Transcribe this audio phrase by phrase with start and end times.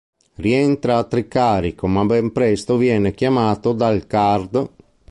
[0.37, 4.69] Rientra a Tricarico, ma ben presto viene chiamato dal card.